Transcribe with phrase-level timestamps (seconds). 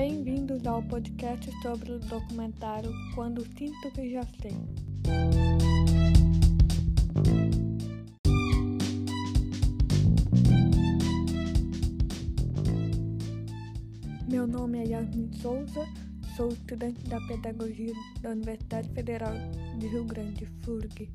[0.00, 4.56] Bem-vindos ao podcast sobre o documentário Quando Sinto Que Já Sei.
[14.26, 15.86] Meu nome é Yasmin Souza,
[16.34, 19.34] sou estudante da Pedagogia da Universidade Federal
[19.78, 21.10] de Rio Grande, FURG.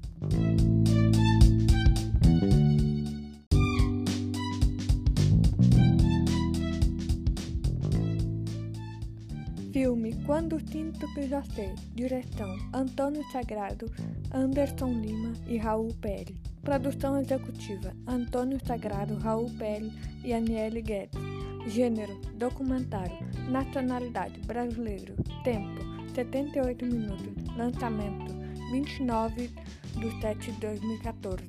[10.26, 11.74] Quando Sinto Que Já Sei.
[11.94, 13.92] Direção Antônio Sagrado,
[14.34, 16.36] Anderson Lima e Raul Pérez.
[16.64, 19.94] Produção executiva Antônio Sagrado, Raul Pérez
[20.24, 21.20] e Aniele Guedes.
[21.68, 23.18] Gênero Documentário.
[23.50, 25.16] Nacionalidade Brasileiro.
[25.44, 25.82] Tempo
[26.16, 27.56] 78 minutos.
[27.56, 28.34] Lançamento
[28.72, 29.52] 29
[30.00, 31.44] de 7 de 2014.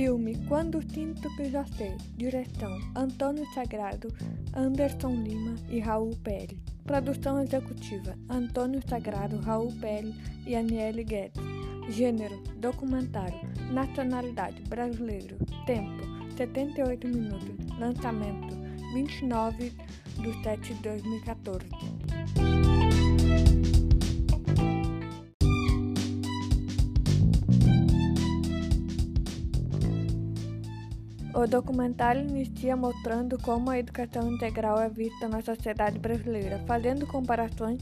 [0.00, 0.80] Filme Quando
[1.50, 1.94] Já Sei.
[2.16, 4.08] Direção Antônio Sagrado,
[4.56, 6.58] Anderson Lima e Raul Pérez.
[6.84, 10.14] Produção executiva Antônio Sagrado, Raul Pérez
[10.46, 11.42] e Aniele Guedes.
[11.90, 13.38] Gênero Documentário.
[13.70, 15.36] Nacionalidade Brasileiro.
[15.66, 16.02] Tempo
[16.34, 17.78] 78 minutos.
[17.78, 18.56] Lançamento
[18.94, 19.70] 29
[20.16, 21.66] de 7 de 2014.
[31.32, 37.80] O documentário inicia mostrando como a educação integral é vista na sociedade brasileira, fazendo comparações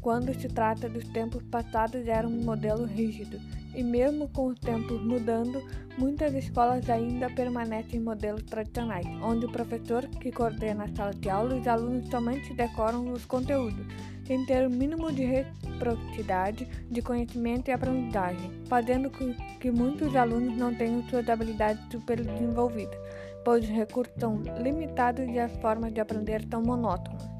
[0.00, 3.38] quando se trata dos tempos passados era um modelo rígido,
[3.74, 5.62] e mesmo com os tempos mudando,
[5.98, 11.28] muitas escolas ainda permanecem em modelos tradicionais, onde o professor que coordena a sala de
[11.28, 13.86] aula e os alunos somente decoram os conteúdos,
[14.26, 20.56] sem ter o mínimo de reciprocidade de conhecimento e aprendizagem, fazendo com que muitos alunos
[20.56, 22.98] não tenham suas habilidades super desenvolvidas,
[23.44, 27.39] pois os recursos são limitados e as formas de aprender são monótonas.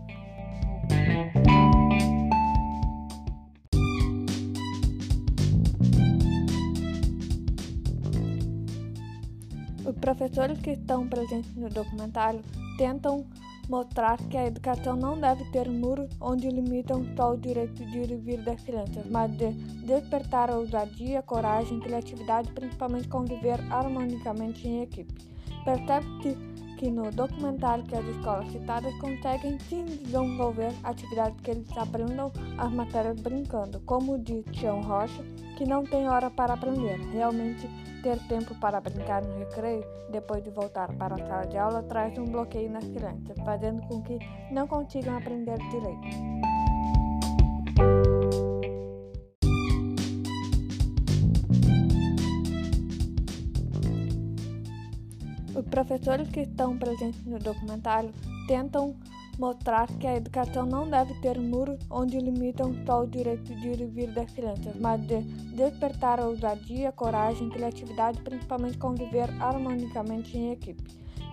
[9.94, 12.40] Professores que estão presentes no documentário
[12.76, 13.26] tentam
[13.68, 18.44] mostrar que a educação não deve ter muros onde limitam só o direito de ir
[18.44, 19.52] das crianças, mas de
[19.86, 25.14] despertar a ousadia, coragem, criatividade, principalmente conviver harmonicamente em equipe.
[25.64, 32.30] Percebe-se que no documentário que as escolas citadas conseguem sim desenvolver atividades que eles aprendam
[32.56, 35.24] as matérias brincando, como diz Tião Rocha,
[35.58, 37.00] que não tem hora para aprender.
[37.12, 37.68] Realmente,
[38.02, 42.16] ter tempo para brincar no recreio, depois de voltar para a sala de aula, traz
[42.16, 44.18] um bloqueio nas crianças, fazendo com que
[44.50, 46.39] não consigam aprender direito.
[55.62, 58.12] Professores que estão presentes no documentário
[58.46, 58.96] tentam
[59.38, 63.80] mostrar que a educação não deve ter muros onde limitam só o direito de ir
[63.80, 65.22] e vir das crianças, mas de
[65.54, 70.84] despertar a ousadia, coragem, criatividade, principalmente conviver harmonicamente em equipe.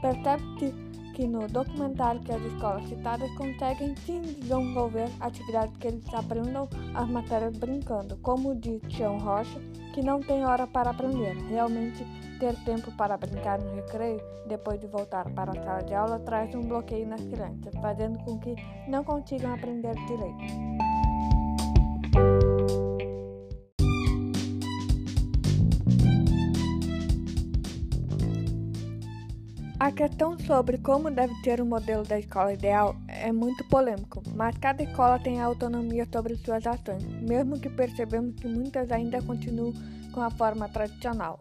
[0.02, 0.74] Percebe-se
[1.18, 7.10] que no documentário que as escolas citadas conseguem sim desenvolver atividades que eles aprendam as
[7.10, 9.60] matérias brincando, como diz Tião Rocha,
[9.98, 11.36] que não tem hora para aprender.
[11.50, 12.06] Realmente,
[12.40, 16.54] ter tempo para brincar no recreio, depois de voltar para a sala de aula, traz
[16.54, 18.54] um bloqueio nas crianças, fazendo com que
[18.88, 20.78] não consigam aprender direito.
[29.80, 34.58] A questão sobre como deve ser o modelo da escola ideal é muito polêmico, mas
[34.58, 39.74] cada escola tem autonomia sobre suas ações, mesmo que percebemos que muitas ainda continuam
[40.12, 41.38] com a forma tradicional.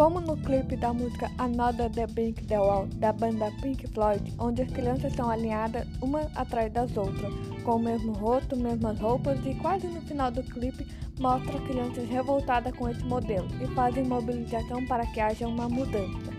[0.00, 4.62] Como no clipe da música Another The Pink The Wall da banda Pink Floyd, onde
[4.62, 7.30] as crianças são alinhadas uma atrás das outras,
[7.64, 10.86] com o mesmo rosto, mesmas roupas e quase no final do clipe
[11.18, 16.32] mostra crianças revoltadas com esse modelo e fazem mobilização para que haja uma mudança.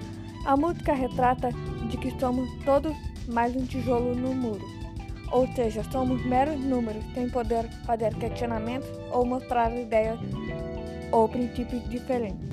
[0.47, 1.51] A música retrata
[1.87, 2.97] de que somos todos
[3.27, 4.65] mais um tijolo no muro,
[5.31, 10.19] ou seja, somos meros números sem poder fazer questionamentos ou mostrar ideias
[11.11, 12.49] ou princípios diferentes.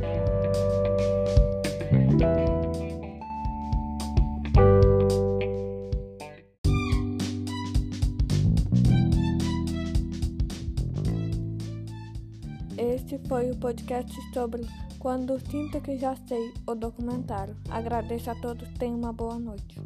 [12.77, 14.67] Este foi o podcast sobre
[14.99, 17.57] quando sinto que já sei o documentário.
[17.71, 19.81] Agradeço a todos, tenham uma boa noite.